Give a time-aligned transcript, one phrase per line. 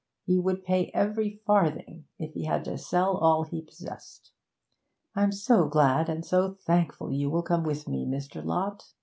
[0.25, 4.31] He would pay every farthing, if he had to sell all he possessed!
[5.15, 8.43] 'I'm so glad and so thankful you will come with me Mr.
[8.43, 8.93] Lott.